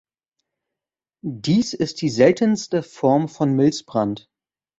Dies 1.23 1.75
ist 1.75 2.01
die 2.01 2.09
seltenste 2.09 2.81
Form 2.81 3.27
von 3.29 3.53
Milzbrand. 3.55 4.31